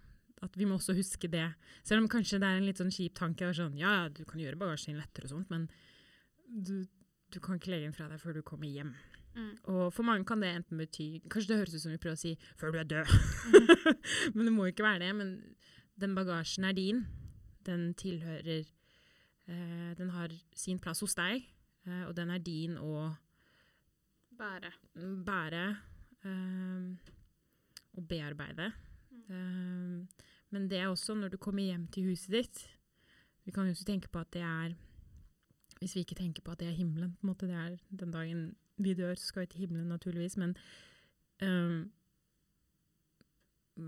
at 0.42 0.56
vi 0.58 0.66
må 0.68 0.78
også 0.78 0.94
huske 0.96 1.28
det. 1.32 1.46
Selv 1.84 2.02
om 2.02 2.08
kanskje 2.10 2.40
det 2.42 2.48
er 2.48 2.60
en 2.60 2.66
litt 2.66 2.80
sånn 2.80 2.92
kjip 2.92 3.14
tanke. 3.18 3.46
det 3.46 3.56
Sånn, 3.58 3.76
ja, 3.78 4.08
du 4.08 4.24
kan 4.28 4.40
gjøre 4.42 4.58
bagasjen 4.60 4.98
lettere 4.98 5.28
og 5.28 5.34
sånt, 5.36 5.52
men 5.52 5.68
du, 6.48 6.82
du 7.32 7.40
kan 7.40 7.60
ikke 7.60 7.72
legge 7.72 7.88
den 7.88 7.96
fra 7.96 8.08
deg 8.10 8.20
før 8.20 8.38
du 8.38 8.42
kommer 8.46 8.68
hjem. 8.68 8.94
Mm. 9.34 9.56
Og 9.72 9.92
for 9.92 10.04
mange 10.04 10.26
kan 10.28 10.42
det 10.42 10.50
enten 10.52 10.76
bety 10.76 11.22
Kanskje 11.32 11.54
det 11.54 11.56
høres 11.62 11.74
ut 11.74 11.80
som 11.80 11.92
vi 11.92 12.00
prøver 12.02 12.18
å 12.18 12.20
si 12.20 12.36
'før 12.56 12.72
du 12.72 12.78
er 12.78 12.84
død'. 12.84 13.12
Mm. 13.52 13.96
men 14.34 14.46
det 14.46 14.52
må 14.52 14.66
ikke 14.68 14.84
være 14.84 14.98
det. 15.06 15.14
Men 15.16 15.56
den 16.00 16.14
bagasjen 16.14 16.64
er 16.64 16.72
din. 16.72 17.06
Den 17.66 17.94
tilhører 17.94 18.64
eh, 19.48 19.94
Den 19.96 20.10
har 20.10 20.28
sin 20.54 20.78
plass 20.78 21.00
hos 21.00 21.14
deg, 21.14 21.44
eh, 21.86 22.04
og 22.08 22.16
den 22.16 22.30
er 22.30 22.38
din 22.38 22.76
å 22.76 23.16
Bære. 24.38 24.72
bære 25.24 25.76
eh, 26.24 26.96
og 27.92 28.08
bearbeide. 28.08 28.72
Eh, 29.28 30.22
men 30.52 30.68
det 30.68 30.78
er 30.78 30.88
også 30.88 31.14
når 31.14 31.28
du 31.28 31.36
kommer 31.36 31.62
hjem 31.62 31.86
til 31.88 32.10
huset 32.10 32.32
ditt 32.32 32.62
Vi 33.44 33.52
kan 33.52 33.64
jo 33.64 33.70
også 33.70 33.84
tenke 33.84 34.08
på 34.08 34.18
at 34.20 34.32
det 34.32 34.42
er 34.42 34.74
Hvis 35.80 35.94
vi 35.94 36.00
ikke 36.00 36.14
tenker 36.18 36.42
på 36.42 36.52
at 36.52 36.60
det 36.60 36.68
er 36.68 36.76
himmelen, 36.76 37.14
på 37.14 37.26
en 37.26 37.28
måte, 37.28 37.46
det 37.46 37.54
er 37.54 37.76
den 37.90 38.10
dagen 38.12 38.54
vi 38.84 38.94
dør, 38.98 39.14
så 39.14 39.30
skal 39.30 39.46
vi 39.46 39.52
til 39.52 39.64
himmelen 39.66 39.88
naturligvis, 39.92 40.36
men 40.36 40.56
um, 41.42 41.92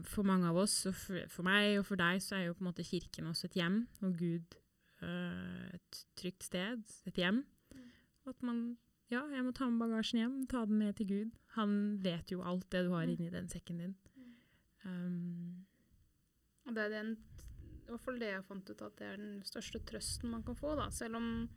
for 0.09 0.25
mange 0.27 0.49
av 0.49 0.57
oss, 0.57 0.87
og 0.89 0.95
for, 0.97 1.27
for 1.29 1.47
meg 1.47 1.79
og 1.79 1.87
for 1.87 2.01
deg, 2.01 2.23
så 2.25 2.39
er 2.39 2.47
jo 2.49 2.55
på 2.57 2.65
en 2.65 2.71
måte 2.71 2.87
kirken 2.87 3.29
også 3.31 3.51
et 3.51 3.59
hjem, 3.61 3.83
og 4.01 4.17
Gud 4.19 4.57
uh, 5.03 5.69
et 5.75 6.01
trygt 6.17 6.47
sted, 6.49 6.83
et 7.07 7.21
hjem. 7.21 7.45
At 8.27 8.41
man 8.43 8.79
ja, 9.13 9.21
jeg 9.31 9.45
må 9.45 9.53
ta 9.55 9.69
med 9.69 9.83
bagasjen 9.85 10.23
hjem, 10.23 10.37
ta 10.51 10.65
den 10.67 10.81
med 10.81 10.97
til 10.99 11.07
Gud. 11.11 11.35
Han 11.59 11.75
vet 12.03 12.33
jo 12.33 12.43
alt 12.43 12.65
det 12.73 12.87
du 12.87 12.95
har 12.95 13.05
Mm. 13.07 13.13
inni 13.13 13.31
den 13.31 13.49
sekken 13.49 13.79
din. 13.79 13.95
Um, 14.85 15.67
Og 16.67 16.75
det 16.75 16.85
er 16.85 16.89
den, 16.89 17.13
i 17.85 17.91
hvert 17.91 18.01
fall 18.01 18.19
det 18.19 18.31
jeg 18.33 18.45
fant 18.45 18.71
ut 18.71 18.83
at 18.83 18.97
det 18.97 19.07
er 19.07 19.17
den 19.17 19.43
største 19.45 19.79
trøsten 19.85 20.31
man 20.31 20.43
kan 20.43 20.57
få, 20.57 20.75
da. 20.77 20.89
Selv 20.91 21.17
om 21.17 21.49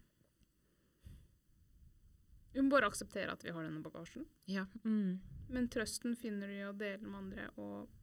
Vi 2.57 2.63
må 2.65 2.71
bare 2.73 2.87
akseptere 2.89 3.29
at 3.35 3.43
vi 3.45 3.51
har 3.53 3.61
denne 3.67 3.83
bagasjen. 3.85 4.23
Ja. 4.49 4.63
Mm. 4.81 5.19
Men 5.53 5.67
trøsten 5.69 6.15
finner 6.17 6.49
du 6.49 6.55
i 6.57 6.63
å 6.65 6.73
dele 6.73 7.05
med 7.05 7.19
andre 7.21 7.49
og 7.61 7.93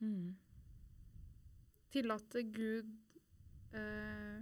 Mm. 0.00 0.30
tillate 1.92 2.40
Gud 2.54 2.88
eh, 3.76 4.38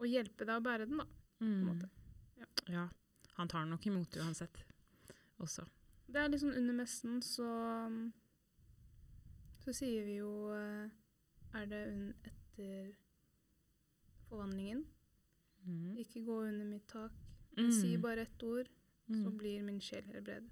å 0.00 0.08
hjelpe 0.08 0.42
deg 0.48 0.56
å 0.58 0.64
bære 0.64 0.88
den, 0.88 0.98
da. 0.98 1.06
Mm. 1.44 1.60
måte. 1.68 1.90
Ja. 2.40 2.48
ja. 2.74 2.86
Han 3.36 3.48
tar 3.48 3.62
den 3.62 3.70
nok 3.76 3.86
imot 3.86 4.16
uansett. 4.18 4.64
Også. 5.38 5.62
Det 6.10 6.18
er 6.24 6.32
liksom 6.32 6.50
under 6.58 6.74
messen, 6.80 7.20
så 7.22 7.46
Så 9.60 9.72
sier 9.76 10.04
vi 10.04 10.16
jo 10.18 10.50
eh, 10.56 10.90
Er 11.54 11.66
det 11.70 11.84
etter 12.26 12.90
forvandlingen? 14.28 14.82
Mm. 15.66 15.94
Ikke 16.02 16.24
gå 16.24 16.40
under 16.48 16.64
mitt 16.66 16.88
tak. 16.88 17.12
Men 17.62 17.72
si 17.72 17.96
Mm. 17.96 18.02
bare 18.02 18.20
ett 18.22 18.42
ord, 18.42 18.68
så 19.10 19.28
Mm. 19.30 19.36
blir 19.38 19.62
min 19.62 19.80
sjel 19.80 20.02
helbredet. 20.04 20.48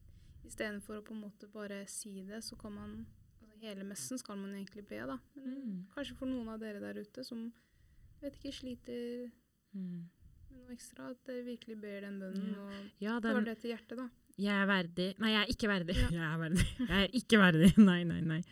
Istedenfor 0.47 0.99
å 1.01 1.05
på 1.05 1.13
en 1.15 1.21
måte 1.23 1.47
bare 1.53 1.87
si 1.87 2.23
det, 2.23 2.43
så 2.45 2.57
kan 2.59 2.73
man 2.73 3.07
altså 3.43 3.59
Hele 3.61 3.83
messen 3.85 4.19
skal 4.19 4.37
man 4.37 4.53
egentlig 4.55 4.87
be, 4.89 4.99
da. 5.07 5.19
Men 5.35 5.55
Mm. 5.55 5.85
kanskje 5.97 6.15
for 6.17 6.27
noen 6.27 6.49
av 6.49 6.61
dere 6.61 6.79
der 6.81 7.01
ute 7.01 7.25
som 7.25 7.53
vet 8.23 8.35
ikke, 8.35 8.53
sliter 8.55 9.31
Mm. 9.75 10.05
med 10.51 10.61
noe 10.61 10.73
ekstra, 10.77 11.11
at 11.11 11.25
dere 11.25 11.45
virkelig 11.45 11.81
ber 11.81 12.01
den 12.01 12.21
bønnen 12.21 12.57
og 12.57 12.91
Ja, 13.01 13.19
tar 13.21 13.41
det 13.45 13.59
til 13.61 13.71
hjertet, 13.77 13.97
da. 13.97 14.09
Jeg 14.39 14.55
er 14.63 14.67
verdig 14.67 15.19
Nei, 15.19 15.31
jeg 15.31 15.43
er 15.43 15.53
ikke 15.53 15.69
verdig. 15.69 15.97
Ja. 15.97 16.09
Jeg 16.19 16.35
er 16.35 16.39
verdig. 16.39 16.89
Jeg 16.89 17.05
er 17.05 17.09
ikke 17.09 17.39
verdig. 17.39 17.79
Nei, 17.91 18.05
nei, 18.05 18.21
nei. 18.21 18.43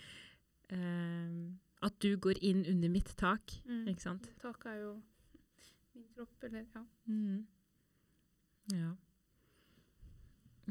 Ehm, 0.71 1.59
at 1.83 1.99
du 2.01 2.17
går 2.17 2.39
inn 2.43 2.65
under 2.67 2.89
mitt 2.89 3.13
tak, 3.17 3.47
Mm. 3.67 3.87
ikke 3.89 4.01
sant? 4.03 4.29
Taket 4.43 4.67
er 4.67 4.81
jo 4.83 5.03
min 5.95 6.05
kropp, 6.17 6.43
eller 6.43 6.65
ja. 6.75 6.85
Mm. 7.09 7.47
Ja. 8.75 8.95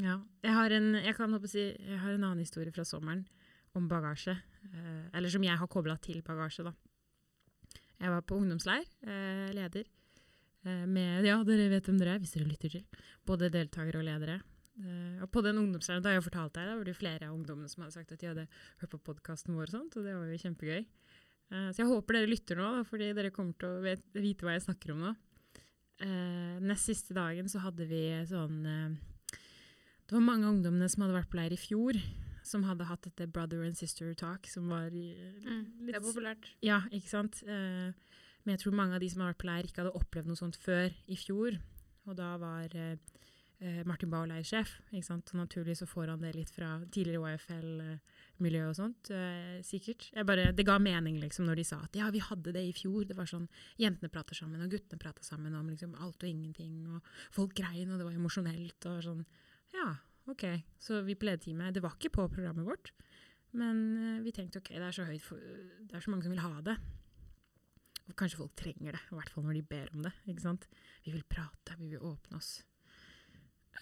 Ja. 0.04 0.16
Jeg 0.44 0.56
har 0.58 0.76
en, 0.76 0.90
jeg 1.00 1.16
kan 1.16 1.38
si, 1.48 1.70
jeg 1.72 2.00
har 2.02 2.16
en 2.16 2.24
annen 2.24 2.44
historie 2.44 2.74
fra 2.76 2.84
sommeren 2.84 3.24
om 3.76 3.88
bagasje. 3.88 4.36
Eh, 4.72 5.06
eller 5.16 5.32
som 5.32 5.44
jeg 5.44 5.58
har 5.58 5.72
kobla 5.72 5.96
til 6.04 6.22
bagasje, 6.26 6.66
da. 6.68 6.74
Jeg 8.02 8.12
var 8.12 8.26
på 8.28 8.36
ungdomsleir, 8.36 8.84
eh, 9.08 9.54
leder, 9.56 9.86
eh, 10.66 10.86
med 10.86 11.24
Ja, 11.26 11.44
dere 11.44 11.70
vet 11.70 11.86
hvem 11.86 12.00
dere 12.00 12.16
er, 12.16 12.20
hvis 12.20 12.36
dere 12.36 12.50
lytter 12.50 12.70
til. 12.70 12.86
Både 13.26 13.50
deltakere 13.50 14.00
og 14.00 14.04
ledere. 14.04 14.42
Eh, 14.76 15.22
og 15.24 15.32
på 15.32 15.42
den 15.42 15.56
ungdomsleiren, 15.56 16.04
da 16.04 16.10
har 16.12 16.20
jeg 16.20 16.28
fortalt 16.28 16.54
deg, 16.58 16.68
da 16.68 16.76
var 16.76 16.84
det 16.84 16.98
flere 16.98 17.30
av 17.30 17.36
ungdommene 17.36 17.70
som 17.72 17.84
hadde 17.84 17.96
sagt 17.96 18.12
at 18.12 18.20
de 18.20 18.28
hadde 18.28 18.48
hørt 18.82 18.92
på 18.92 19.00
podkasten 19.00 19.56
vår 19.56 19.70
og 19.70 19.76
sånt, 19.78 19.96
og 19.96 20.04
det 20.04 20.16
var 20.18 20.28
jo 20.28 20.42
kjempegøy. 20.42 20.82
Eh, 20.84 21.70
så 21.72 21.78
jeg 21.80 21.88
håper 21.88 22.18
dere 22.18 22.28
lytter 22.28 22.60
nå, 22.60 22.72
da, 22.76 22.84
fordi 22.84 23.14
dere 23.16 23.32
kommer 23.32 23.56
til 23.56 23.70
å 23.70 23.96
vite 24.20 24.44
hva 24.44 24.58
jeg 24.58 24.66
snakker 24.68 24.92
om 24.92 25.06
nå. 25.06 25.14
Eh, 26.04 26.56
nest 26.60 26.90
siste 26.90 27.16
dagen 27.16 27.48
så 27.48 27.62
hadde 27.64 27.86
vi 27.88 28.02
sånn 28.28 28.66
eh, 28.68 28.96
Det 30.06 30.12
var 30.12 30.26
mange 30.26 30.44
av 30.46 30.58
ungdommene 30.58 30.90
som 30.92 31.06
hadde 31.06 31.16
vært 31.16 31.30
på 31.32 31.38
leir 31.40 31.54
i 31.56 31.60
fjor, 31.60 32.00
som 32.44 32.66
hadde 32.68 32.86
hatt 32.90 33.06
dette 33.08 33.30
brother 33.32 33.64
and 33.66 33.78
sister 33.80 34.12
talk, 34.14 34.46
som 34.52 34.68
var 34.70 34.92
i, 34.94 35.16
Mm. 35.46 35.64
Det 35.88 35.96
er 35.96 36.02
populært. 36.04 36.50
ja, 36.62 36.82
ikke 36.92 37.10
sant? 37.10 37.42
Eh, 37.48 37.94
men 38.44 38.54
jeg 38.54 38.60
tror 38.60 38.76
mange 38.78 38.94
av 38.94 39.00
de 39.02 39.10
som 39.10 39.22
har 39.22 39.34
vært 39.34 39.42
på 39.42 39.48
leir, 39.50 39.64
ikke 39.66 39.82
hadde 39.84 39.96
opplevd 39.98 40.28
noe 40.28 40.36
sånt 40.38 40.58
før 40.62 40.92
i 41.08 41.16
fjor. 41.18 41.58
Og 42.06 42.16
da 42.20 42.36
var 42.38 42.70
eh, 42.76 42.98
eh, 43.62 43.84
Martin 43.86 44.12
Bauer 44.12 44.28
leirsjef, 44.28 44.76
ikke 44.92 45.08
sant? 45.08 45.30
Så 45.32 45.38
naturlig 45.40 45.78
så 45.80 45.88
får 45.90 46.12
han 46.14 46.22
det 46.22 46.36
litt 46.36 46.52
fra 46.54 46.76
tidligere 46.92 47.24
OFL-miljø 48.36 48.70
og 48.70 48.76
sånt, 48.76 49.12
Uh, 49.12 49.62
sikkert. 49.64 50.10
Bare, 50.26 50.52
det 50.52 50.66
ga 50.66 50.78
mening 50.80 51.20
liksom 51.20 51.46
når 51.46 51.56
de 51.56 51.64
sa 51.64 51.80
at 51.84 51.96
ja, 51.96 52.10
vi 52.12 52.20
hadde 52.20 52.52
det 52.52 52.64
i 52.68 52.74
fjor. 52.74 53.06
Det 53.06 53.16
var 53.16 53.26
sånn, 53.26 53.48
jentene 53.78 54.10
prater 54.10 54.36
sammen, 54.36 54.62
og 54.62 54.72
guttene 54.72 55.00
prater 55.00 55.24
sammen 55.24 55.56
om 55.56 55.70
liksom 55.70 55.96
alt 55.96 56.22
og 56.22 56.30
ingenting, 56.30 56.86
og 56.88 57.02
folk 57.32 57.56
grein, 57.56 57.92
og 57.92 58.00
det 58.00 58.06
var 58.06 58.16
emosjonelt, 58.16 58.86
og 58.86 59.04
sånn. 59.04 59.24
Ja, 59.74 59.96
ok. 60.28 60.44
Så 60.80 61.02
vi 61.06 61.16
på 61.16 61.26
lederteamet, 61.26 61.74
det 61.74 61.84
var 61.84 61.96
ikke 61.96 62.12
på 62.18 62.28
programmet 62.34 62.66
vårt, 62.68 62.92
men 63.54 63.82
uh, 63.96 64.24
vi 64.26 64.34
tenkte 64.36 64.60
ok, 64.60 64.74
det 64.76 64.90
er 64.90 64.96
så 64.96 65.08
høyt, 65.08 65.24
for, 65.24 65.40
det 65.40 65.96
er 65.96 66.04
så 66.04 66.12
mange 66.12 66.28
som 66.28 66.36
vil 66.36 66.44
ha 66.44 66.62
det. 66.66 66.78
Og 68.06 68.14
kanskje 68.20 68.38
folk 68.38 68.56
trenger 68.58 68.94
det, 68.94 69.04
i 69.10 69.16
hvert 69.18 69.32
fall 69.34 69.46
når 69.48 69.58
de 69.58 69.68
ber 69.70 69.94
om 69.96 70.04
det. 70.06 70.14
ikke 70.28 70.44
sant? 70.44 70.68
Vi 71.06 71.14
vil 71.16 71.24
prate, 71.24 71.78
vi 71.80 71.90
vil 71.94 72.04
åpne 72.04 72.38
oss. 72.38 72.60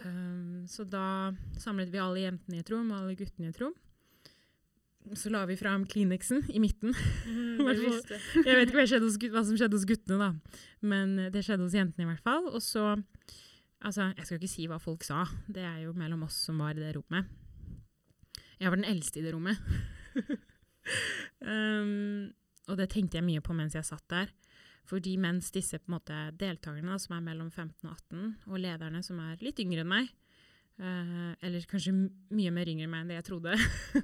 Um, 0.04 0.66
så 0.68 0.86
da 0.90 1.34
samlet 1.62 1.92
vi 1.94 2.02
alle 2.02 2.24
jentene 2.24 2.58
i 2.58 2.64
et 2.64 2.72
rom, 2.72 2.92
alle 2.96 3.18
guttene 3.18 3.50
i 3.50 3.52
et 3.52 3.60
rom. 3.62 3.76
Så 5.20 5.30
la 5.34 5.44
vi 5.46 5.58
fram 5.60 5.84
Kleenexen 5.90 6.46
i 6.50 6.62
midten. 6.64 6.96
Mm. 7.28 7.60
Jeg 8.48 8.56
vet 8.56 8.72
ikke 8.72 8.80
hva, 8.80 9.00
hos, 9.04 9.18
hva 9.20 9.44
som 9.44 9.58
skjedde 9.60 9.78
hos 9.78 9.88
guttene, 9.90 10.20
da. 10.20 10.60
Men 10.82 11.18
eh, 11.20 11.32
det 11.34 11.44
skjedde 11.46 11.68
hos 11.68 11.76
jentene 11.76 12.08
i 12.08 12.12
hvert 12.14 12.24
fall. 12.24 12.48
Og 12.54 12.64
så 12.64 12.94
Altså, 13.84 14.14
jeg 14.16 14.24
skal 14.24 14.38
ikke 14.40 14.48
si 14.48 14.66
hva 14.72 14.78
folk 14.80 15.04
sa. 15.04 15.26
Det 15.52 15.64
er 15.68 15.82
jo 15.84 15.94
mellom 15.98 16.22
oss 16.24 16.38
som 16.48 16.62
var 16.64 16.78
i 16.78 16.80
det 16.80 16.94
rommet. 16.96 17.28
Jeg 18.56 18.72
var 18.72 18.80
den 18.80 18.88
eldste 18.88 19.20
i 19.20 19.24
det 19.26 19.34
rommet. 19.36 19.60
um, 21.44 22.32
og 22.72 22.80
det 22.80 22.88
tenkte 22.94 23.20
jeg 23.20 23.28
mye 23.28 23.44
på 23.44 23.56
mens 23.58 23.76
jeg 23.76 23.84
satt 23.84 24.06
der. 24.08 24.32
Fordi 24.88 25.18
mens 25.20 25.52
disse 25.52 25.82
måte, 25.92 26.16
deltakerne, 26.40 26.94
da, 26.94 27.00
som 27.00 27.18
er 27.18 27.26
mellom 27.28 27.52
15 27.52 27.90
og 27.90 27.92
18, 27.92 28.24
og 28.48 28.64
lederne, 28.64 29.04
som 29.04 29.20
er 29.24 29.44
litt 29.44 29.60
yngre 29.64 29.84
enn 29.84 29.92
meg, 29.92 30.10
uh, 30.80 31.36
eller 31.44 31.68
kanskje 31.68 31.94
mye 32.32 32.56
mer 32.56 32.72
yngre 32.72 32.88
enn 32.88 32.94
meg 32.94 33.04
enn 33.04 33.12
det 33.12 33.20
jeg 33.20 33.30
trodde, 33.34 33.60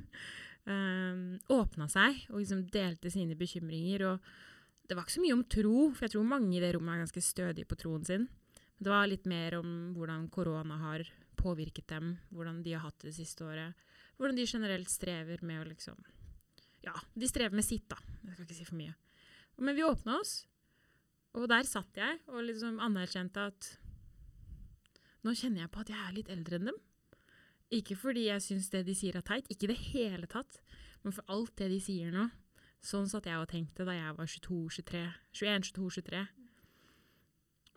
um, 0.70 1.24
åpna 1.52 1.90
seg 1.92 2.24
og 2.30 2.42
liksom 2.42 2.66
delte 2.72 3.12
sine 3.14 3.38
bekymringer. 3.40 4.06
Og 4.10 4.86
det 4.90 4.98
var 4.98 5.06
ikke 5.06 5.18
så 5.18 5.24
mye 5.24 5.38
om 5.38 5.46
tro, 5.46 5.90
for 5.94 6.06
jeg 6.08 6.16
tror 6.16 6.30
mange 6.30 6.56
i 6.58 6.62
det 6.64 6.74
rommet 6.76 6.96
er 6.96 7.04
ganske 7.04 7.26
stødige 7.26 7.70
på 7.70 7.78
troen 7.80 8.06
sin. 8.08 8.28
Det 8.80 8.92
var 8.92 9.10
litt 9.12 9.26
mer 9.28 9.58
om 9.60 9.72
hvordan 9.96 10.30
korona 10.32 10.80
har 10.86 11.04
påvirket 11.40 11.88
dem, 11.92 12.14
hvordan 12.32 12.62
de 12.64 12.76
har 12.76 12.86
hatt 12.86 13.00
det 13.02 13.12
det 13.12 13.18
siste 13.20 13.44
året. 13.48 13.76
Hvordan 14.20 14.40
de 14.40 14.48
generelt 14.48 14.92
strever 14.92 15.44
med 15.46 15.64
å 15.64 15.68
liksom 15.70 16.00
Ja, 16.80 16.94
de 16.96 17.28
strever 17.28 17.56
med 17.56 17.66
sitt, 17.68 17.90
da. 17.92 17.98
Jeg 18.24 18.38
skal 18.38 18.46
ikke 18.46 18.56
si 18.56 18.68
for 18.68 18.80
mye. 18.80 18.94
Men 19.60 19.76
vi 19.76 19.84
åpna 19.84 20.16
oss, 20.22 20.46
og 21.36 21.50
der 21.52 21.68
satt 21.68 21.98
jeg 22.00 22.22
og 22.32 22.46
liksom 22.48 22.80
anerkjente 22.82 23.50
at 23.52 23.68
nå 25.28 25.34
kjenner 25.36 25.66
jeg 25.66 25.72
på 25.74 25.82
at 25.84 25.92
jeg 25.92 26.00
er 26.00 26.16
litt 26.16 26.32
eldre 26.32 26.60
enn 26.60 26.70
dem. 26.72 26.80
Ikke 27.76 27.98
fordi 28.00 28.28
jeg 28.28 28.42
syns 28.42 28.70
det 28.74 28.86
de 28.88 28.96
sier 28.98 29.18
er 29.20 29.26
teit, 29.26 29.50
ikke 29.52 29.68
i 29.68 29.72
det 29.74 29.82
hele 29.92 30.30
tatt, 30.30 30.58
men 31.04 31.14
for 31.14 31.26
alt 31.30 31.54
det 31.62 31.70
de 31.70 31.80
sier 31.84 32.14
nå. 32.14 32.28
Sånn 32.82 33.10
satt 33.12 33.28
jeg 33.28 33.38
og 33.38 33.50
tenkte 33.52 33.86
da 33.86 33.94
jeg 33.94 34.16
var 34.16 34.30
22-23. 34.32 35.04
21-22-23. 35.36 36.24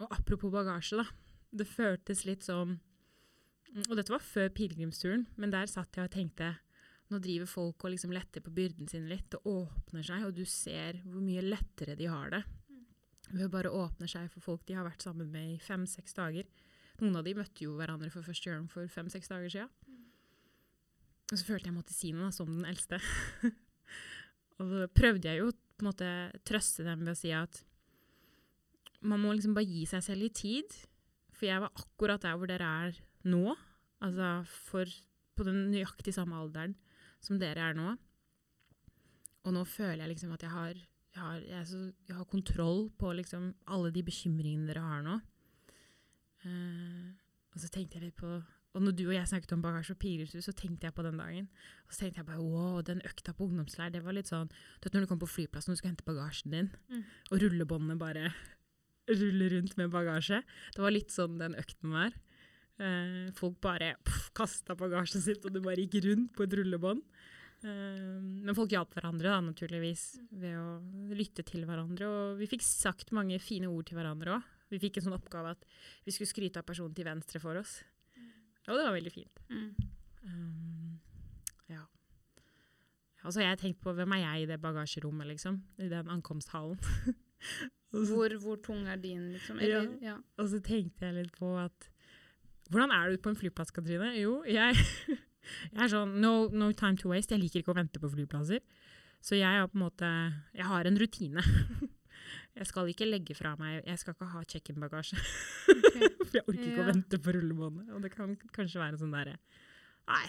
Og 0.03 0.15
apropos 0.15 0.53
bagasje, 0.55 1.03
da. 1.03 1.07
Det 1.53 1.69
føltes 1.69 2.25
litt 2.25 2.47
som 2.47 2.79
Og 3.89 3.97
dette 3.97 4.13
var 4.13 4.21
før 4.21 4.51
pilegrimsturen, 4.53 5.27
men 5.41 5.53
der 5.53 5.69
satt 5.71 5.97
jeg 5.97 6.05
og 6.05 6.13
tenkte 6.13 6.51
nå 7.13 7.19
driver 7.21 7.49
folk 7.49 7.85
og 7.85 7.93
liksom 7.93 8.13
letter 8.15 8.41
på 8.45 8.53
byrden 8.57 8.89
sin 8.89 9.09
litt. 9.09 9.29
Det 9.33 9.43
åpner 9.49 10.05
seg, 10.07 10.25
og 10.25 10.37
du 10.37 10.47
ser 10.49 11.01
hvor 11.05 11.21
mye 11.25 11.45
lettere 11.45 11.97
de 11.99 12.09
har 12.09 12.33
det. 12.33 12.43
Ved 13.33 13.47
å 13.47 13.53
bare 13.53 13.73
åpne 13.73 14.09
seg 14.09 14.31
for 14.33 14.45
folk 14.45 14.65
de 14.69 14.77
har 14.79 14.87
vært 14.87 15.05
sammen 15.05 15.29
med 15.33 15.55
i 15.55 15.61
fem-seks 15.61 16.17
dager. 16.17 16.49
Noen 17.02 17.18
av 17.18 17.26
de 17.26 17.35
møtte 17.35 17.64
jo 17.64 17.75
hverandre 17.75 18.12
for 18.14 18.23
første 18.23 18.52
gang 18.52 18.68
for 18.71 18.87
fem-seks 18.90 19.30
dager 19.30 19.50
siden. 19.50 19.99
Og 21.32 21.40
så 21.40 21.47
følte 21.49 21.71
jeg 21.71 21.75
måtte 21.75 21.97
si 21.97 22.12
noe, 22.14 22.30
som 22.35 22.50
den 22.50 22.68
eldste. 22.68 23.00
og 24.61 24.71
så 24.71 24.88
prøvde 24.94 25.30
jeg 25.30 25.40
jo 25.40 25.50
på 25.50 25.82
en 25.82 25.88
måte 25.88 26.11
trøste 26.47 26.85
dem 26.87 27.02
ved 27.02 27.14
å 27.14 27.18
si 27.18 27.32
at 27.35 27.62
man 29.02 29.18
må 29.18 29.32
liksom 29.35 29.56
bare 29.56 29.66
gi 29.66 29.82
seg 29.90 30.04
selv 30.04 30.23
litt 30.23 30.38
tid. 30.38 30.76
For 31.35 31.49
jeg 31.49 31.64
var 31.64 31.75
akkurat 31.75 32.23
der 32.23 32.38
hvor 32.38 32.50
dere 32.50 32.68
er 32.87 33.00
nå. 33.26 33.56
Altså 34.04 34.30
for, 34.68 34.87
på 35.35 35.49
den 35.49 35.73
nøyaktig 35.73 36.14
samme 36.14 36.38
alderen 36.38 36.76
som 37.23 37.40
dere 37.40 37.66
er 37.71 37.78
nå. 37.78 37.97
Og 39.42 39.56
nå 39.56 39.64
føler 39.66 40.04
jeg 40.04 40.12
liksom 40.12 40.37
at 40.37 40.47
jeg 40.47 40.54
har, 40.54 40.78
jeg 41.16 41.23
har, 41.23 41.42
jeg 41.49 41.66
så, 41.73 41.82
jeg 42.06 42.18
har 42.21 42.30
kontroll 42.30 42.85
på 42.99 43.11
liksom 43.18 43.50
alle 43.75 43.90
de 43.94 44.04
bekymringene 44.06 44.68
dere 44.71 44.87
har 44.87 45.02
nå. 45.06 45.18
Eh, 46.47 47.13
og 47.53 47.61
så 47.61 47.69
tenkte 47.71 47.99
jeg 47.99 48.09
litt 48.09 48.17
på 48.19 48.29
Og 48.73 48.81
når 48.81 48.95
du 48.97 49.03
og 49.05 49.13
jeg 49.13 49.29
snakket 49.29 49.53
om 49.53 49.61
bagasje 49.63 49.93
og 49.93 49.99
pilegrimshus, 50.01 50.47
så 50.49 50.53
tenkte 50.57 50.87
jeg 50.89 50.95
på 50.97 51.03
den 51.05 51.19
dagen. 51.21 51.49
Og 51.85 51.93
så 51.93 52.01
tenkte 52.07 52.23
jeg 52.23 52.29
bare 52.31 52.41
wow, 52.41 52.81
den 52.81 53.03
økta 53.05 53.35
på 53.37 53.45
ungdomsleir, 53.45 53.91
det 53.93 54.01
var 54.03 54.17
litt 54.17 54.31
sånn 54.31 54.49
Du 54.49 54.87
vet 54.87 54.95
når 54.97 55.05
du 55.05 55.11
kommer 55.11 55.27
på 55.27 55.35
flyplassen 55.35 55.71
og 55.73 55.77
du 55.77 55.81
skal 55.83 55.93
hente 55.93 56.07
bagasjen 56.09 56.51
din, 56.55 56.71
Mm. 56.89 57.03
og 57.31 57.43
rullebåndene 57.43 57.99
bare 58.01 58.33
ruller 59.21 59.53
rundt 59.59 59.77
med 59.77 59.91
bagasje. 59.93 60.41
Det 60.73 60.81
var 60.81 60.95
litt 60.95 61.13
sånn 61.13 61.37
den 61.39 61.55
økten 61.61 61.93
var. 61.93 62.17
Uh, 62.81 63.29
folk 63.37 63.61
bare 63.61 63.93
kasta 64.35 64.75
bagasjen 64.75 65.21
sitt, 65.21 65.45
og 65.45 65.53
det 65.53 65.63
bare 65.63 65.85
gikk 65.85 66.01
rundt 66.07 66.33
på 66.35 66.47
et 66.47 66.57
rullebånd. 66.57 67.03
Uh, 67.63 68.19
men 68.43 68.55
folk 68.57 68.73
hjalp 68.73 68.95
hverandre, 68.97 69.29
da, 69.29 69.41
naturligvis, 69.45 70.07
ved 70.33 70.57
å 70.57 70.81
lytte 71.13 71.45
til 71.47 71.67
hverandre. 71.69 72.09
Og 72.09 72.41
vi 72.41 72.49
fikk 72.51 72.65
sagt 72.65 73.13
mange 73.13 73.37
fine 73.43 73.69
ord 73.69 73.87
til 73.91 74.01
hverandre 74.01 74.39
òg. 74.39 74.49
Vi 74.73 74.81
fikk 74.81 74.99
en 74.99 75.09
sånn 75.09 75.19
oppgave 75.19 75.52
at 75.52 75.67
vi 76.07 76.14
skulle 76.14 76.31
skryte 76.31 76.62
av 76.62 76.69
personen 76.69 76.95
til 76.97 77.07
venstre 77.09 77.41
for 77.43 77.61
oss. 77.61 77.81
Og 78.69 78.79
det 78.79 78.85
var 78.87 78.95
veldig 78.95 79.12
fint. 79.12 79.43
Mm. 79.50 79.71
Um, 80.23 81.00
ja. 81.73 81.83
Og 83.25 83.35
så 83.35 83.43
har 83.43 83.52
jeg 83.52 83.62
tenkt 83.64 83.83
på 83.83 83.95
hvem 83.97 84.14
er 84.17 84.23
jeg 84.23 84.45
i 84.45 84.50
det 84.52 84.61
bagasjerommet, 84.62 85.29
liksom. 85.35 85.61
I 85.83 85.91
den 85.93 86.11
ankomsthallen. 86.12 86.81
Hvor, 87.93 88.33
hvor 88.41 88.57
tung 88.64 88.87
er 88.88 88.97
din, 88.97 89.33
liksom? 89.35 89.59
Ja. 89.61 89.83
Eller, 89.83 89.88
ja. 90.00 90.14
og 90.41 90.47
så 90.49 90.62
tenkte 90.64 91.05
jeg 91.05 91.12
litt 91.12 91.35
på 91.37 91.50
at 91.61 91.91
Hvordan 92.73 92.95
er 92.95 93.11
du 93.11 93.19
på 93.21 93.29
en 93.29 93.37
flyplass, 93.37 93.69
Katrine? 93.75 94.14
Jo, 94.17 94.38
jeg, 94.49 94.79
jeg 95.75 95.83
er 95.85 95.91
sånn 95.93 96.14
no, 96.23 96.47
no 96.49 96.71
time 96.73 96.97
to 96.97 97.11
waste. 97.11 97.35
Jeg 97.35 97.43
liker 97.43 97.61
ikke 97.61 97.75
å 97.75 97.76
vente 97.76 98.00
på 98.00 98.09
flyplasser. 98.14 98.62
Så 99.21 99.37
jeg 99.37 99.61
har 99.61 99.69
på 99.69 99.76
en 99.76 99.85
måte 99.85 100.09
Jeg 100.57 100.71
har 100.71 100.88
en 100.88 100.97
rutine. 101.02 101.45
Jeg 102.52 102.68
skal 102.68 102.90
ikke 102.92 103.06
legge 103.09 103.35
fra 103.35 103.54
meg 103.56 103.78
Jeg 103.88 104.00
skal 104.00 104.12
ikke 104.12 104.28
ha 104.35 104.42
check-in-bagasje. 104.44 105.18
For 106.28 106.37
jeg 106.37 106.44
orker 106.44 106.66
ikke 106.68 106.85
å 106.85 106.88
vente 106.90 107.21
på 107.23 107.35
rullebåndet. 107.37 107.92
Og 107.97 108.02
det 108.04 108.12
kan 108.12 108.35
kanskje 108.52 108.82
være 108.82 109.00
sånn 109.00 109.14
derre 109.14 109.38
Nei, 110.11 110.26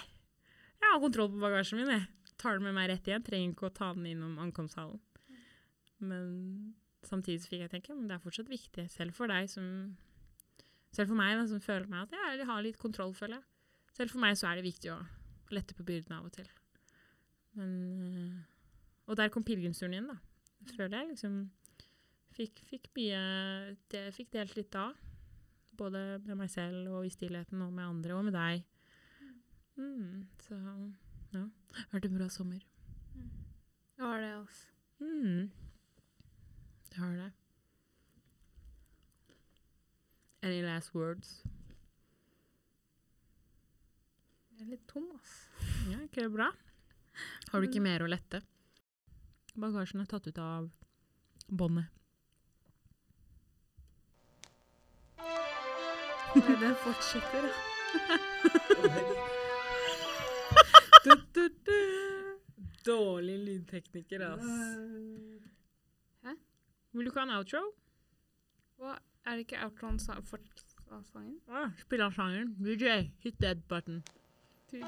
jeg 0.79 0.91
har 0.91 1.01
kontroll 1.01 1.31
på 1.33 1.41
bagasjen 1.41 1.79
min, 1.81 1.89
jeg. 1.89 2.33
Tar 2.39 2.57
den 2.59 2.67
med 2.67 2.75
meg 2.77 2.89
rett 2.91 3.07
igjen. 3.09 3.23
Trenger 3.25 3.55
ikke 3.55 3.69
å 3.69 3.73
ta 3.73 3.89
den 3.95 4.05
innom 4.11 4.37
ankomsthallen. 4.43 5.01
Men 6.03 6.27
samtidig 7.07 7.47
fikk 7.47 7.63
jeg 7.63 7.71
tenke 7.71 7.95
men 7.95 8.07
det 8.09 8.17
er 8.17 8.23
fortsatt 8.23 8.51
viktig, 8.51 8.85
selv 8.91 9.15
for 9.17 9.31
deg 9.31 9.49
som 9.51 9.67
Selv 10.93 11.09
for 11.09 11.17
meg 11.17 11.33
da, 11.39 11.47
som 11.49 11.63
føler 11.63 11.87
meg 11.89 12.03
at 12.05 12.13
jeg 12.37 12.45
har 12.45 12.61
litt 12.61 12.77
kontroll, 12.77 13.15
føler 13.17 13.39
jeg. 13.39 13.45
Selv 13.97 14.13
for 14.13 14.21
meg 14.21 14.37
så 14.37 14.51
er 14.51 14.59
det 14.59 14.67
viktig 14.67 14.91
å 14.93 14.99
lette 15.53 15.73
på 15.73 15.85
byrden 15.87 16.13
av 16.13 16.27
og 16.27 16.35
til. 16.35 16.45
Men 17.57 17.71
øh, 18.13 18.37
Og 19.09 19.17
der 19.17 19.31
kom 19.33 19.45
pilegrimsturen 19.45 19.95
inn, 19.97 20.11
da. 20.11 20.19
Føler 20.75 20.99
jeg 20.99 21.09
liksom 21.15 21.39
fikk, 22.37 22.61
fikk 22.69 22.89
mye 22.97 23.23
det, 23.91 24.07
Fikk 24.15 24.33
delt 24.35 24.55
litt 24.57 24.71
da. 24.73 24.91
Både 25.77 26.19
med 26.25 26.37
meg 26.37 26.51
selv 26.53 26.91
og 26.93 27.07
i 27.07 27.13
stillheten, 27.13 27.61
og 27.65 27.73
med 27.73 27.85
andre, 27.85 28.17
og 28.17 28.27
med 28.27 28.35
deg. 28.37 28.65
Mm, 29.79 30.27
så 30.45 30.57
ja. 31.33 31.47
Vært 31.91 32.05
en 32.05 32.17
bra 32.19 32.27
sommer. 32.29 32.61
Det 33.93 34.05
har 34.05 34.21
det, 34.21 34.33
altså. 34.37 34.67
Mm. 35.01 35.49
Det 36.89 37.01
har 37.01 37.15
det. 37.17 37.31
Any 40.43 40.61
last 40.61 40.93
words? 40.93 41.39
Jeg 44.53 44.67
er 44.67 44.75
litt 44.75 44.85
tom, 44.91 45.09
ass. 45.17 45.33
Ja, 45.89 45.97
ikke 46.03 46.27
det 46.27 46.31
bra? 46.35 46.51
Har 47.49 47.61
du 47.61 47.67
ikke 47.67 47.81
mer 47.83 48.03
å 48.03 48.09
lette? 48.11 48.43
Bagasjen 49.57 50.03
er 50.03 50.09
tatt 50.09 50.27
ut 50.29 50.39
av 50.41 50.69
båndet. 51.49 52.02
Nei, 56.35 56.55
Den 56.61 56.75
fortsetter, 56.75 57.41
da. 57.41 57.49
Du, 61.05 61.11
du, 61.35 61.49
du. 61.65 61.79
Dårlig 62.85 63.37
lydtekniker, 63.45 64.19
ass. 64.27 64.41
Hæ? 66.23 66.31
Vil 66.91 67.05
du 67.05 67.11
ikke 67.11 67.19
ha 67.19 67.25
en 67.27 67.35
outro? 67.37 67.61
Hva, 68.81 68.95
er 69.25 69.31
det 69.31 69.39
ikke 69.45 69.61
outroen 69.65 69.99
for 69.99 70.39
av 70.93 71.03
sangen? 71.11 71.37
Ja, 71.47 71.69
spiller 71.81 72.05
av 72.05 72.13
sangen. 72.17 72.55
DJ, 72.65 72.85
hit 73.23 73.35
that 73.41 73.57
button. 73.69 74.03
DJ. 74.71 74.83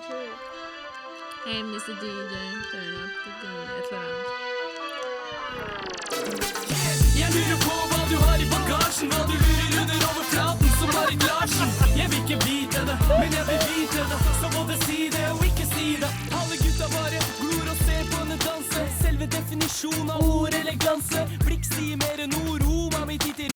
Hey, 1.46 1.62
Mr. 1.62 1.94
DJ, 2.02 2.36
turn 2.72 2.94
up 3.04 3.12
the 3.24 3.32
game. 3.42 3.70
Et 3.78 3.86
eller 3.86 4.02
annet. 4.02 4.46
Jeg 7.22 7.28
lurer 7.36 7.60
på 7.66 7.76
hva 7.92 8.02
du 8.12 8.18
har 8.26 8.38
i 8.42 8.48
bagasjen, 8.54 9.08
hva 9.14 9.22
du 9.30 9.36
lurer 9.46 9.82
under 9.84 9.98
overflaten 10.10 10.45
Marit 11.06 11.24
Larsen. 11.24 11.70
Jeg 11.98 12.08
vil 12.12 12.20
ikke 12.24 12.46
vite 12.46 12.80
det, 12.90 12.98
men 13.22 13.30
jeg 13.38 13.46
vil 13.50 13.60
vite 13.70 14.02
det. 14.12 14.20
Så 14.42 14.48
både 14.58 14.74
si 14.86 15.00
det 15.16 15.26
og 15.36 15.46
ikke 15.46 15.66
si 15.76 15.88
det. 16.02 16.12
Alle 16.40 16.56
gutta 16.64 16.88
bare 16.98 17.20
glor 17.40 17.66
og 17.74 17.78
ser 17.86 18.04
på 18.12 18.18
henne 18.22 18.38
danse. 18.48 18.80
Selve 19.02 19.26
definisjonen 19.38 20.16
av 20.16 20.30
ord 20.30 20.62
eleganse. 20.62 21.28
Blikk 21.46 21.68
sier 21.74 22.00
mer 22.06 22.26
enn 22.26 22.40
ord, 22.46 22.66
Roma 22.66 23.06
mi 23.06 23.20
titter 23.22 23.55